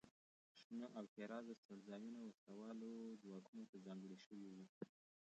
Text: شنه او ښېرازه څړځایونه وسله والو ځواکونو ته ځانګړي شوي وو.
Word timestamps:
شنه 0.59 0.85
او 0.97 1.03
ښېرازه 1.13 1.53
څړځایونه 1.63 2.19
وسله 2.23 2.53
والو 2.59 2.91
ځواکونو 3.23 3.63
ته 3.71 3.77
ځانګړي 3.85 4.17
شوي 4.25 4.49
وو. 4.53 4.65